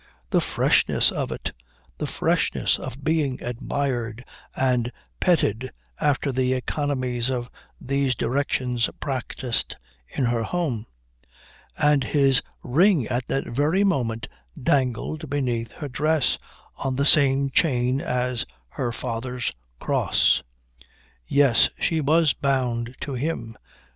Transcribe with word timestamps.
The 0.31 0.41
freshness 0.41 1.11
of 1.11 1.31
it! 1.31 1.51
The 1.99 2.07
freshness 2.07 2.79
of 2.79 3.03
being 3.03 3.37
admired 3.43 4.25
and 4.55 4.91
petted 5.19 5.69
after 5.99 6.31
the 6.31 6.53
economies 6.53 7.29
in 7.29 7.47
these 7.79 8.15
directions 8.15 8.89
practised 8.99 9.75
in 10.09 10.25
her 10.25 10.41
home. 10.41 10.87
And 11.77 12.03
his 12.03 12.41
ring 12.63 13.05
at 13.09 13.27
that 13.27 13.45
very 13.45 13.83
moment 13.83 14.27
dangled 14.59 15.29
beneath 15.29 15.71
her 15.73 15.87
dress 15.87 16.39
on 16.77 16.95
the 16.95 17.05
same 17.05 17.51
chain 17.51 18.01
as 18.01 18.43
her 18.69 18.91
father's 18.91 19.53
cross. 19.79 20.41
Yes, 21.27 21.69
she 21.79 22.01
was 22.01 22.33
bound 22.33 22.95
to 23.01 23.13
him. 23.13 23.55